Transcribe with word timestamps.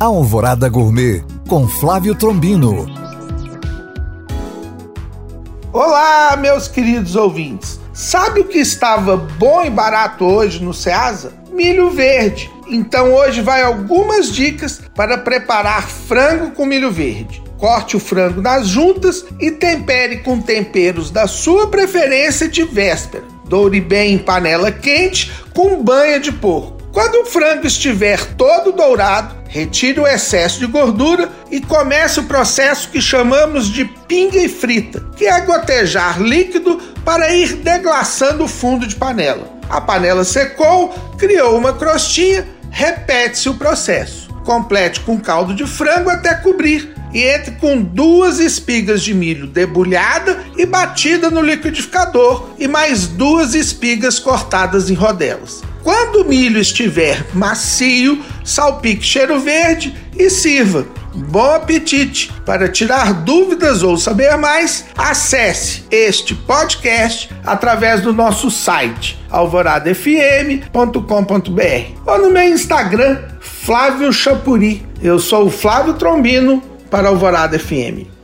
Alvorada 0.00 0.66
Gourmet 0.66 1.22
com 1.46 1.68
Flávio 1.68 2.14
Trombino. 2.14 2.86
Olá, 5.70 6.38
meus 6.38 6.66
queridos 6.66 7.16
ouvintes. 7.16 7.78
Sabe 7.92 8.40
o 8.40 8.46
que 8.46 8.56
estava 8.56 9.18
bom 9.18 9.62
e 9.62 9.68
barato 9.68 10.24
hoje 10.24 10.64
no 10.64 10.72
Ceasa? 10.72 11.34
Milho 11.52 11.90
verde. 11.90 12.50
Então 12.66 13.12
hoje 13.12 13.42
vai 13.42 13.60
algumas 13.60 14.32
dicas 14.32 14.80
para 14.96 15.18
preparar 15.18 15.86
frango 15.86 16.52
com 16.52 16.64
milho 16.64 16.90
verde. 16.90 17.42
Corte 17.58 17.94
o 17.94 18.00
frango 18.00 18.40
nas 18.40 18.68
juntas 18.68 19.26
e 19.38 19.50
tempere 19.50 20.20
com 20.20 20.40
temperos 20.40 21.10
da 21.10 21.26
sua 21.26 21.66
preferência 21.66 22.48
de 22.48 22.62
véspera. 22.62 23.24
Doure 23.44 23.82
bem 23.82 24.14
em 24.14 24.18
panela 24.18 24.72
quente 24.72 25.30
com 25.54 25.84
banha 25.84 26.18
de 26.18 26.32
porco. 26.32 26.80
Quando 26.90 27.16
o 27.16 27.26
frango 27.26 27.66
estiver 27.66 28.34
todo 28.34 28.72
dourado, 28.72 29.39
retire 29.50 29.98
o 29.98 30.06
excesso 30.06 30.60
de 30.60 30.66
gordura 30.66 31.28
e 31.50 31.60
comece 31.60 32.20
o 32.20 32.24
processo 32.24 32.88
que 32.88 33.02
chamamos 33.02 33.66
de 33.66 33.84
pinga 33.84 34.38
e 34.38 34.48
frita, 34.48 35.04
que 35.16 35.26
é 35.26 35.40
gotejar 35.40 36.22
líquido 36.22 36.80
para 37.04 37.34
ir 37.34 37.54
deglaçando 37.56 38.44
o 38.44 38.48
fundo 38.48 38.86
de 38.86 38.94
panela. 38.94 39.52
A 39.68 39.80
panela 39.80 40.24
secou, 40.24 40.94
criou 41.18 41.58
uma 41.58 41.72
crostinha, 41.72 42.46
repete-se 42.70 43.48
o 43.48 43.54
processo. 43.54 44.30
Complete 44.44 45.00
com 45.00 45.18
caldo 45.20 45.52
de 45.52 45.66
frango 45.66 46.10
até 46.10 46.34
cobrir 46.34 46.94
e 47.12 47.22
entre 47.24 47.52
com 47.56 47.82
duas 47.82 48.38
espigas 48.38 49.02
de 49.02 49.12
milho 49.12 49.48
debulhada 49.48 50.38
e 50.56 50.64
batida 50.64 51.28
no 51.28 51.42
liquidificador 51.42 52.50
e 52.56 52.68
mais 52.68 53.08
duas 53.08 53.54
espigas 53.54 54.20
cortadas 54.20 54.90
em 54.90 54.94
rodelas. 54.94 55.60
Quando 55.82 56.22
o 56.22 56.24
milho 56.24 56.60
estiver 56.60 57.24
macio, 57.32 58.22
salpique 58.44 59.04
cheiro 59.04 59.40
verde 59.40 59.94
e 60.16 60.28
sirva. 60.28 60.86
Bom 61.14 61.54
apetite! 61.54 62.30
Para 62.46 62.68
tirar 62.68 63.12
dúvidas 63.12 63.82
ou 63.82 63.96
saber 63.96 64.36
mais, 64.36 64.86
acesse 64.96 65.84
este 65.90 66.34
podcast 66.34 67.30
através 67.44 68.00
do 68.00 68.12
nosso 68.12 68.50
site 68.50 69.18
alvoradafm.com.br 69.28 72.00
ou 72.06 72.18
no 72.18 72.30
meu 72.30 72.48
Instagram, 72.48 73.18
Flávio 73.40 74.12
Chapuri. 74.12 74.86
Eu 75.02 75.18
sou 75.18 75.46
o 75.46 75.50
Flávio 75.50 75.94
Trombino 75.94 76.62
para 76.90 77.08
Alvorada 77.08 77.58
FM. 77.58 78.19